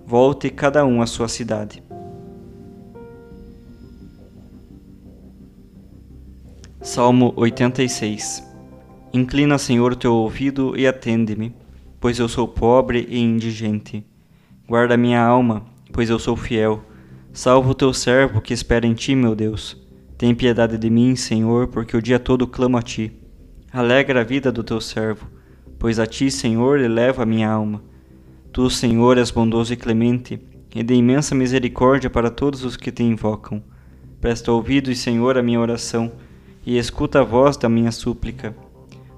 Volte 0.06 0.50
cada 0.50 0.86
um 0.86 1.02
à 1.02 1.06
sua 1.06 1.28
cidade. 1.28 1.84
Salmo 6.82 7.34
86 7.36 8.48
Inclina, 9.12 9.58
Senhor, 9.58 9.96
teu 9.96 10.14
ouvido 10.14 10.78
e 10.78 10.88
atende-me, 10.88 11.54
pois 12.00 12.20
eu 12.20 12.30
sou 12.30 12.48
pobre 12.48 13.08
e 13.10 13.20
indigente. 13.20 14.06
Guarda 14.68 14.96
minha 14.96 15.22
alma, 15.22 15.66
pois 16.00 16.10
eu 16.10 16.18
sou 16.18 16.38
fiel. 16.38 16.82
Salva 17.34 17.72
o 17.72 17.76
teu 17.76 17.92
servo 17.92 18.40
que 18.40 18.54
espera 18.54 18.88
em 18.88 18.94
ti, 18.94 19.14
meu 19.14 19.36
Deus. 19.36 19.76
Tem 20.18 20.34
piedade 20.34 20.78
de 20.78 20.90
mim, 20.90 21.14
Senhor, 21.14 21.68
porque 21.68 21.98
o 21.98 22.02
dia 22.02 22.18
todo 22.18 22.48
clamo 22.48 22.78
a 22.78 22.82
ti. 22.82 23.12
Alegra 23.70 24.22
a 24.22 24.24
vida 24.24 24.50
do 24.50 24.64
teu 24.64 24.80
servo 24.80 25.28
pois 25.78 26.00
a 26.00 26.06
ti, 26.08 26.32
Senhor, 26.32 26.80
elevo 26.80 27.22
a 27.22 27.26
minha 27.26 27.52
alma. 27.52 27.84
Tu, 28.54 28.70
Senhor, 28.70 29.18
és 29.18 29.30
bondoso 29.30 29.74
e 29.74 29.76
clemente, 29.76 30.40
e 30.74 30.82
de 30.82 30.94
imensa 30.94 31.36
misericórdia 31.36 32.10
para 32.10 32.32
todos 32.32 32.64
os 32.64 32.78
que 32.78 32.94
te 32.94 33.04
invocam. 33.04 33.62
Presta 34.22 34.54
ouvidos, 34.54 35.00
Senhor, 35.00 35.38
à 35.38 35.44
minha 35.44 35.60
oração, 35.60 36.14
e 36.66 36.78
escuta 36.78 37.20
a 37.20 37.24
voz 37.26 37.58
da 37.58 37.68
minha 37.68 37.92
súplica. 37.92 38.56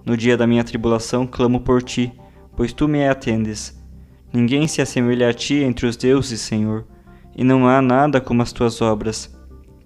No 0.03 0.17
dia 0.17 0.35
da 0.35 0.47
minha 0.47 0.63
tribulação 0.63 1.27
clamo 1.27 1.59
por 1.61 1.83
ti, 1.83 2.11
pois 2.55 2.73
tu 2.73 2.87
me 2.87 3.07
atendes. 3.07 3.80
Ninguém 4.33 4.67
se 4.67 4.81
assemelha 4.81 5.29
a 5.29 5.33
ti 5.33 5.55
entre 5.55 5.85
os 5.85 5.97
deuses, 5.97 6.41
Senhor, 6.41 6.85
e 7.35 7.43
não 7.43 7.67
há 7.67 7.81
nada 7.81 8.21
como 8.21 8.41
as 8.41 8.51
tuas 8.51 8.81
obras. 8.81 9.33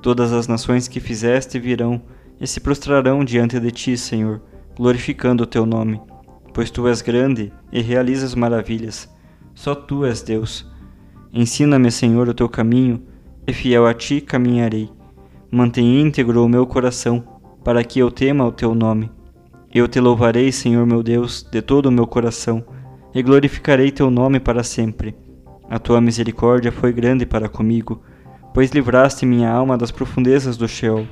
Todas 0.02 0.32
as 0.32 0.48
nações 0.48 0.88
que 0.88 1.00
fizeste 1.00 1.60
virão 1.60 2.02
e 2.40 2.46
se 2.46 2.60
prostrarão 2.60 3.24
diante 3.24 3.60
de 3.60 3.72
ti, 3.72 3.98
Senhor, 3.98 4.42
glorificando 4.76 5.44
o 5.44 5.48
teu 5.48 5.66
nome 5.66 6.00
pois 6.56 6.72
tu 6.72 6.88
és 6.88 7.02
grande 7.02 7.52
e 7.70 7.82
realizas 7.82 8.34
maravilhas. 8.34 9.14
Só 9.54 9.76
tu 9.76 10.06
és 10.06 10.22
Deus. 10.22 10.66
Ensina-me, 11.34 11.92
Senhor, 11.92 12.30
o 12.30 12.34
teu 12.34 12.48
caminho, 12.48 13.04
e 13.46 13.52
fiel 13.52 13.86
a 13.86 13.94
ti 13.94 14.22
caminharei. 14.22 14.90
Mantém 15.52 16.00
íntegro 16.00 16.46
o 16.46 16.48
meu 16.48 16.66
coração, 16.66 17.22
para 17.62 17.84
que 17.84 18.00
eu 18.00 18.10
tema 18.10 18.46
o 18.46 18.54
teu 18.54 18.74
nome. 18.74 19.12
Eu 19.74 19.86
te 19.86 20.00
louvarei, 20.00 20.50
Senhor 20.50 20.86
meu 20.86 21.04
Deus, 21.04 21.46
de 21.52 21.62
todo 21.62 21.88
o 21.88 21.92
meu 21.92 22.08
coração, 22.08 22.64
e 23.16 23.24
glorificarei 23.24 23.90
teu 23.90 24.12
nome 24.12 24.40
para 24.40 24.62
sempre. 24.62 25.16
A 25.70 25.80
tua 25.80 26.00
misericórdia 26.00 26.72
foi 26.72 26.94
grande 26.94 27.26
para 27.26 27.50
comigo, 27.50 28.04
pois 28.54 28.70
livraste 28.70 29.26
minha 29.26 29.50
alma 29.50 29.78
das 29.78 29.90
profundezas 29.90 30.58
do 30.58 30.68
Sheol. 30.68 31.08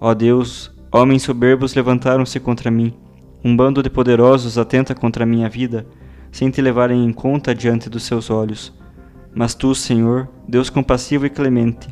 Ó 0.00 0.12
Deus, 0.12 0.74
homens 0.92 1.22
soberbos 1.22 1.74
levantaram-se 1.74 2.38
contra 2.38 2.70
mim 2.70 2.92
um 3.44 3.54
bando 3.54 3.82
de 3.82 3.90
poderosos 3.90 4.56
atenta 4.56 4.94
contra 4.94 5.24
a 5.24 5.26
minha 5.26 5.50
vida, 5.50 5.86
sem 6.32 6.50
te 6.50 6.62
levarem 6.62 7.04
em 7.04 7.12
conta 7.12 7.54
diante 7.54 7.90
dos 7.90 8.04
seus 8.04 8.30
olhos. 8.30 8.72
Mas 9.34 9.54
tu, 9.54 9.74
Senhor, 9.74 10.28
Deus 10.48 10.70
compassivo 10.70 11.26
e 11.26 11.30
clemente, 11.30 11.88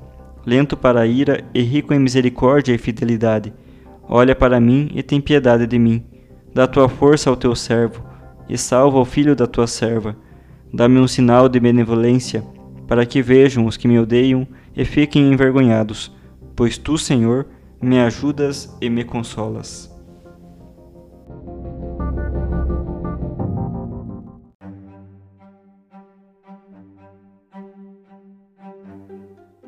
lento 0.47 0.79
para 0.79 1.03
a 1.03 1.07
ira 1.07 1.45
e 1.53 1.61
rico 1.61 1.93
em 1.93 1.99
misericórdia 1.99 2.73
e 2.73 2.79
fidelidade, 2.79 3.53
olha 4.09 4.35
para 4.35 4.59
mim 4.59 4.91
e 4.95 5.03
tem 5.03 5.21
piedade 5.21 5.67
de 5.67 5.79
mim. 5.79 6.03
Dá 6.55 6.67
tua 6.67 6.89
força 6.89 7.29
ao 7.29 7.37
teu 7.37 7.55
servo, 7.55 8.03
e 8.49 8.57
salva 8.59 8.99
o 8.99 9.05
filho 9.05 9.35
da 9.35 9.47
tua 9.47 9.67
serva. 9.67 10.17
Dá-me 10.73 10.99
um 10.99 11.07
sinal 11.07 11.49
de 11.49 11.61
benevolência, 11.61 12.45
para 12.87 13.07
que 13.07 13.23
vejam 13.23 13.67
os 13.67 13.77
que 13.77 13.89
me 13.89 13.99
odeiam 13.99 14.47
e 14.77 14.85
fiquem 14.85 15.33
envergonhados, 15.33 16.15
pois 16.57 16.79
tu, 16.79 16.97
Senhor, 16.99 17.47
me 17.81 18.01
ajudas 18.01 18.77
e 18.81 18.89
me 18.89 19.05
consolas. 19.05 19.93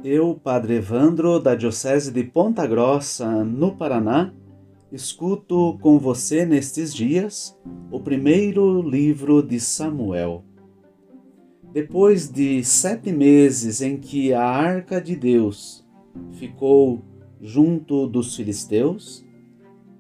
Eu, 0.05 0.35
Padre 0.35 0.75
Evandro, 0.77 1.41
da 1.41 1.55
Diocese 1.55 2.13
de 2.13 2.23
Ponta 2.25 2.67
Grossa, 2.67 3.43
no 3.43 3.75
Paraná, 3.75 4.31
escuto 4.95 5.77
com 5.81 5.99
você 5.99 6.47
nestes 6.47 6.95
dias 6.95 7.59
o 7.91 7.99
primeiro 7.99 8.81
livro 8.81 9.43
de 9.43 9.59
Samuel. 9.59 10.45
Depois 11.73 12.31
de 12.31 12.63
sete 12.63 13.11
meses 13.11 13.81
em 13.81 13.97
que 13.97 14.33
a 14.33 14.45
arca 14.45 15.01
de 15.01 15.17
Deus 15.17 15.85
ficou 16.35 17.03
junto 17.41 18.07
dos 18.07 18.37
filisteus, 18.37 19.27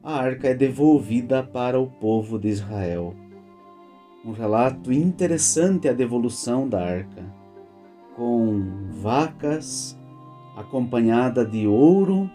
a 0.00 0.14
arca 0.14 0.50
é 0.50 0.54
devolvida 0.54 1.42
para 1.42 1.80
o 1.80 1.88
povo 1.88 2.38
de 2.38 2.46
Israel. 2.46 3.16
Um 4.24 4.30
relato 4.30 4.92
interessante 4.92 5.88
a 5.88 5.92
devolução 5.92 6.68
da 6.68 6.80
arca 6.80 7.24
com 8.14 8.62
vacas, 8.92 9.98
acompanhada 10.56 11.44
de 11.44 11.66
ouro, 11.66 12.30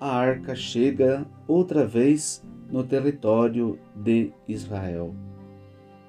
a 0.00 0.16
arca 0.16 0.54
chega 0.54 1.26
outra 1.46 1.86
vez 1.86 2.42
no 2.70 2.82
território 2.82 3.78
de 3.94 4.32
Israel. 4.48 5.14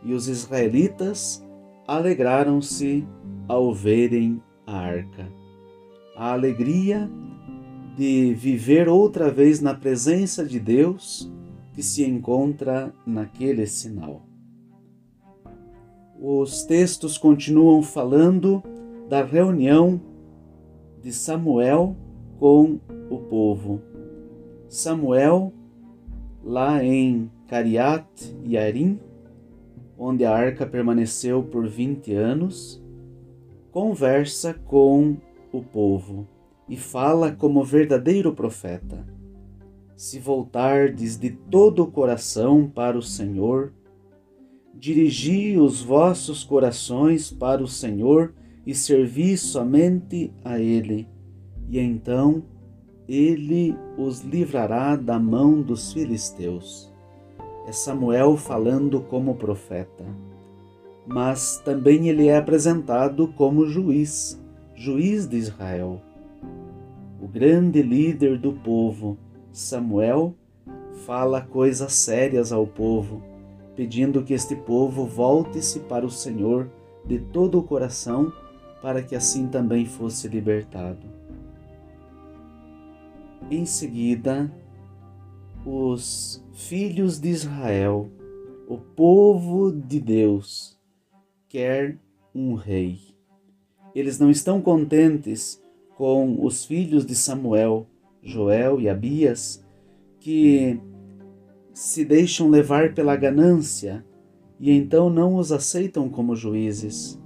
E 0.02 0.14
os 0.14 0.30
israelitas 0.30 1.46
alegraram-se 1.86 3.06
ao 3.48 3.74
verem 3.74 4.42
a 4.66 4.78
arca. 4.78 5.28
A 6.16 6.32
alegria 6.32 7.10
de 7.98 8.34
viver 8.34 8.88
outra 8.88 9.30
vez 9.30 9.60
na 9.60 9.74
presença 9.74 10.46
de 10.46 10.60
Deus 10.60 11.30
que 11.74 11.84
se 11.84 12.06
encontra 12.06 12.94
naquele 13.06 13.68
sinal. 13.68 14.26
Os 16.20 16.64
textos 16.64 17.18
continuam 17.18 17.82
falando 17.82 18.64
da 19.10 19.24
reunião 19.24 20.00
de 21.02 21.12
Samuel 21.12 21.98
com 22.40 22.80
o 23.12 23.20
povo. 23.20 23.82
Samuel, 24.70 25.54
lá 26.42 26.84
em 26.84 27.30
Cariat 27.48 28.08
e 28.46 28.58
Arim, 28.58 29.00
onde 29.98 30.24
a 30.24 30.34
arca 30.34 30.66
permaneceu 30.66 31.44
por 31.44 31.68
20 31.68 32.14
anos, 32.14 32.82
conversa 33.72 34.54
com 34.54 35.18
o 35.52 35.62
povo 35.62 36.26
e 36.70 36.78
fala 36.78 37.34
como 37.34 37.64
verdadeiro 37.64 38.34
profeta. 38.34 39.06
Se 39.96 40.18
voltardes 40.18 41.18
de 41.18 41.30
todo 41.30 41.84
o 41.84 41.92
coração 41.92 42.68
para 42.68 42.98
o 42.98 43.02
Senhor, 43.02 43.74
dirigi 44.74 45.60
os 45.60 45.82
vossos 45.84 46.44
corações 46.44 47.30
para 47.30 47.62
o 47.62 47.68
Senhor 47.68 48.34
e 48.66 48.74
servi 48.74 49.38
somente 49.38 50.34
a 50.44 50.58
Ele, 50.60 51.08
e 51.70 51.78
então 51.78 52.44
Ele 53.14 53.76
os 53.98 54.22
livrará 54.22 54.96
da 54.96 55.20
mão 55.20 55.62
dos 55.62 55.92
filisteus. 55.92 56.90
É 57.68 57.72
Samuel 57.74 58.38
falando 58.38 59.02
como 59.02 59.36
profeta. 59.36 60.06
Mas 61.06 61.62
também 61.66 62.08
ele 62.08 62.30
é 62.30 62.38
apresentado 62.38 63.28
como 63.36 63.68
juiz, 63.68 64.42
juiz 64.74 65.28
de 65.28 65.36
Israel. 65.36 66.02
O 67.22 67.28
grande 67.28 67.82
líder 67.82 68.38
do 68.38 68.54
povo, 68.54 69.18
Samuel, 69.52 70.34
fala 71.06 71.42
coisas 71.42 71.92
sérias 71.92 72.54
ao 72.54 72.66
povo, 72.66 73.22
pedindo 73.76 74.24
que 74.24 74.34
este 74.34 74.56
povo 74.56 75.06
volte-se 75.06 75.82
para 75.82 76.06
o 76.06 76.10
Senhor 76.10 76.70
de 77.06 77.20
todo 77.20 77.60
o 77.60 77.64
coração 77.64 78.32
para 78.82 79.04
que 79.04 79.18
assim 79.18 79.48
também 79.48 79.86
fosse 79.86 80.30
libertado. 80.30 81.21
Em 83.52 83.66
seguida, 83.66 84.50
os 85.66 86.42
filhos 86.54 87.20
de 87.20 87.28
Israel, 87.28 88.10
o 88.66 88.78
povo 88.78 89.74
de 89.74 90.00
Deus, 90.00 90.80
quer 91.50 91.98
um 92.34 92.54
rei. 92.54 93.02
Eles 93.94 94.18
não 94.18 94.32
estão 94.32 94.62
contentes 94.62 95.62
com 95.98 96.46
os 96.46 96.64
filhos 96.64 97.06
de 97.06 97.14
Samuel, 97.14 97.86
Joel 98.24 98.80
e 98.80 98.88
Abias, 98.88 99.62
que 100.18 100.80
se 101.74 102.06
deixam 102.06 102.50
levar 102.50 102.94
pela 102.94 103.18
ganância 103.18 104.06
e 104.62 104.72
então 104.72 105.10
não 105.10 105.36
os 105.36 105.52
aceitam 105.52 106.08
como 106.08 106.38
juízes 106.38 107.22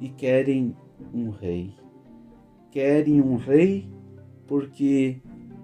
e 0.00 0.08
querem 0.08 0.74
um 1.12 1.28
rei. 1.28 1.74
Querem 2.70 3.20
um 3.20 3.36
rei 3.36 3.86
porque 4.46 5.20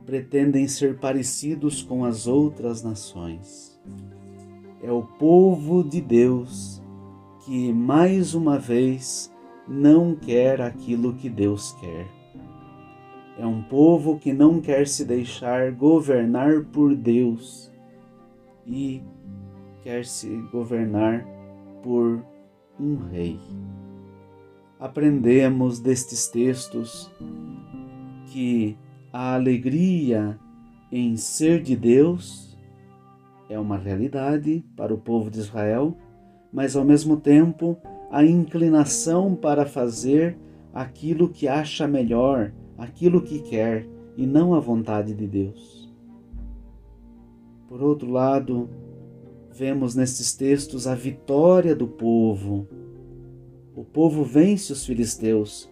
pretendem 0.07 0.69
ser 0.69 0.99
parecidos 0.99 1.83
com 1.83 2.05
as 2.05 2.27
outras 2.27 2.83
nações. 2.83 3.79
É 4.83 4.91
o 4.91 5.03
povo 5.03 5.83
de 5.83 6.01
Deus 6.01 6.81
que, 7.45 7.73
mais 7.73 8.33
uma 8.33 8.59
vez, 8.59 9.31
não 9.67 10.15
quer 10.15 10.61
aquilo 10.61 11.15
que 11.15 11.29
Deus 11.29 11.73
quer. 11.81 12.07
É 13.39 13.45
um 13.45 13.63
povo 13.63 14.19
que 14.19 14.33
não 14.33 14.61
quer 14.61 14.87
se 14.87 15.05
deixar 15.05 15.73
governar 15.73 16.65
por 16.73 16.95
Deus 16.95 17.71
e 18.65 19.03
quer 19.83 20.07
se 20.07 20.29
governar 20.51 21.27
por 21.83 22.25
um 22.81 22.97
rei 23.11 23.39
aprendemos 24.79 25.81
destes 25.81 26.29
textos 26.29 27.11
que 28.27 28.77
a 29.13 29.35
alegria 29.35 30.39
em 30.91 31.17
ser 31.17 31.63
de 31.63 31.77
Deus 31.77 32.57
é 33.49 33.59
uma 33.59 33.77
realidade 33.77 34.65
para 34.77 34.93
o 34.93 34.99
povo 34.99 35.31
de 35.31 35.39
Israel, 35.39 35.97
mas 36.53 36.77
ao 36.77 36.85
mesmo 36.85 37.17
tempo 37.17 37.77
a 38.11 38.25
inclinação 38.25 39.35
para 39.35 39.67
fazer 39.67 40.37
aquilo 40.73 41.29
que 41.29 41.49
acha 41.49 41.87
melhor, 41.87 42.53
aquilo 42.77 43.23
que 43.23 43.41
quer 43.41 43.87
e 44.17 44.27
não 44.27 44.55
a 44.55 44.61
vontade 44.61 45.15
de 45.15 45.27
Deus. 45.27 45.93
Por 47.69 47.83
outro 47.83 48.11
lado, 48.11 48.69
vemos 49.53 49.95
nestes 49.95 50.35
textos 50.35 50.87
a 50.87 50.95
vitória 50.95 51.75
do 51.75 51.87
povo 51.87 52.69
o 53.77 53.85
povo 53.85 54.25
vence 54.25 54.73
os 54.73 54.87
filisteus, 54.87 55.69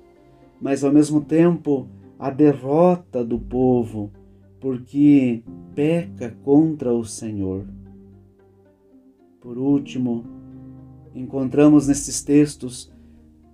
mas 0.61 0.85
ao 0.85 0.93
mesmo 0.93 1.23
tempo 1.23 1.89
a 2.19 2.31
derrota 2.31 3.25
do 3.25 3.39
povo, 3.39 4.11
porque 4.61 5.43
peca 5.75 6.37
contra 6.43 6.93
o 6.93 7.05
Senhor. 7.05 7.67
Por 9.41 9.59
último, 9.59 10.25
encontramos 11.15 11.89
nesses 11.89 12.23
textos 12.23 12.93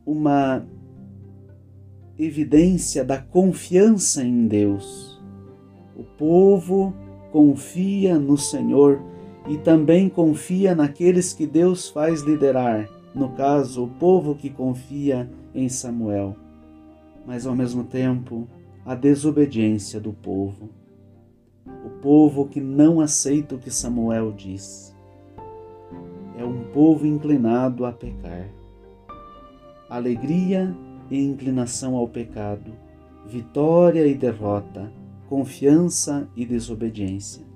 uma 0.07 0.65
evidência 2.19 3.05
da 3.05 3.19
confiança 3.19 4.23
em 4.23 4.47
Deus. 4.47 5.21
O 5.97 6.05
povo 6.05 6.95
confia 7.33 8.19
no 8.19 8.37
Senhor 8.37 9.03
e 9.49 9.57
também 9.59 10.09
confia 10.09 10.75
naqueles 10.75 11.33
que 11.33 11.47
Deus 11.47 11.89
faz 11.89 12.23
liderar 12.23 12.89
no 13.15 13.31
caso, 13.31 13.85
o 13.85 13.89
povo 13.89 14.35
que 14.35 14.49
confia 14.49 15.29
em 15.55 15.69
Samuel, 15.69 16.37
mas 17.31 17.47
ao 17.47 17.55
mesmo 17.55 17.85
tempo 17.85 18.49
a 18.85 18.93
desobediência 18.93 20.01
do 20.01 20.13
povo. 20.13 20.69
O 21.65 21.91
povo 22.03 22.49
que 22.49 22.61
não 22.61 23.01
aceita 23.01 23.55
o 23.55 23.59
que 23.59 23.71
Samuel 23.71 24.33
diz. 24.33 24.93
É 26.37 26.45
um 26.45 26.65
povo 26.73 27.07
inclinado 27.07 27.87
a 27.87 27.93
pecar. 27.93 28.51
Alegria 29.89 30.77
e 31.09 31.23
inclinação 31.23 31.95
ao 31.95 32.09
pecado, 32.09 32.73
vitória 33.25 34.05
e 34.09 34.15
derrota, 34.17 34.93
confiança 35.29 36.29
e 36.35 36.45
desobediência. 36.45 37.47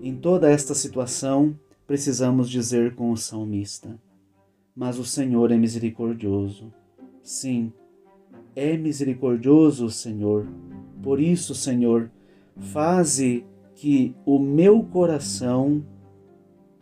Em 0.00 0.14
toda 0.14 0.48
esta 0.48 0.72
situação, 0.72 1.58
precisamos 1.84 2.48
dizer 2.48 2.94
com 2.94 3.10
o 3.10 3.16
salmista: 3.16 3.98
mas 4.72 5.00
o 5.00 5.04
Senhor 5.04 5.50
é 5.50 5.56
misericordioso. 5.56 6.72
Sim, 7.24 7.72
é 8.56 8.76
misericordioso 8.76 9.90
Senhor. 9.90 10.48
Por 11.02 11.20
isso, 11.20 11.54
Senhor, 11.54 12.10
faze 12.56 13.44
que 13.74 14.16
o 14.24 14.38
meu 14.38 14.82
coração 14.82 15.84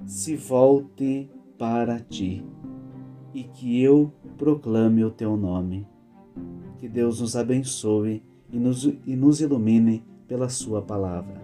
se 0.06 0.36
volte 0.36 1.28
para 1.58 1.98
ti 1.98 2.44
e 3.34 3.42
que 3.42 3.82
eu 3.82 4.12
proclame 4.38 5.04
o 5.04 5.10
teu 5.10 5.36
nome. 5.36 5.86
Que 6.78 6.88
Deus 6.88 7.20
nos 7.20 7.34
abençoe 7.34 8.22
e 8.50 8.58
nos, 8.58 8.84
e 8.84 9.16
nos 9.16 9.40
ilumine 9.40 10.04
pela 10.28 10.48
sua 10.48 10.80
palavra. 10.80 11.43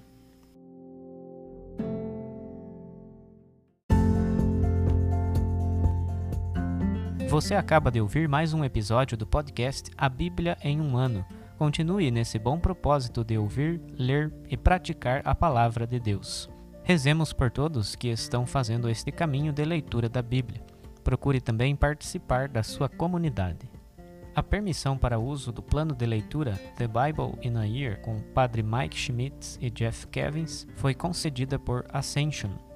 Você 7.31 7.55
acaba 7.55 7.89
de 7.89 8.01
ouvir 8.01 8.27
mais 8.27 8.53
um 8.53 8.61
episódio 8.61 9.15
do 9.15 9.25
podcast 9.25 9.89
A 9.97 10.09
Bíblia 10.09 10.57
em 10.61 10.81
um 10.81 10.97
Ano. 10.97 11.25
Continue 11.57 12.11
nesse 12.11 12.37
bom 12.37 12.59
propósito 12.59 13.23
de 13.23 13.37
ouvir, 13.37 13.79
ler 13.97 14.33
e 14.49 14.57
praticar 14.57 15.21
a 15.23 15.33
palavra 15.33 15.87
de 15.87 15.97
Deus. 15.97 16.49
Rezemos 16.83 17.31
por 17.31 17.49
todos 17.49 17.95
que 17.95 18.09
estão 18.09 18.45
fazendo 18.45 18.89
este 18.89 19.13
caminho 19.13 19.53
de 19.53 19.63
leitura 19.63 20.09
da 20.09 20.21
Bíblia. 20.21 20.61
Procure 21.05 21.39
também 21.39 21.73
participar 21.73 22.49
da 22.49 22.63
sua 22.63 22.89
comunidade. 22.89 23.71
A 24.35 24.43
permissão 24.43 24.97
para 24.97 25.17
uso 25.17 25.53
do 25.53 25.61
plano 25.63 25.95
de 25.95 26.05
leitura 26.05 26.59
The 26.75 26.85
Bible 26.85 27.39
in 27.41 27.55
a 27.55 27.63
Year 27.63 28.01
com 28.01 28.19
Padre 28.33 28.61
Mike 28.61 28.97
Schmitz 28.97 29.57
e 29.61 29.69
Jeff 29.69 30.05
Kevins 30.07 30.67
foi 30.75 30.93
concedida 30.93 31.57
por 31.57 31.85
Ascension. 31.93 32.51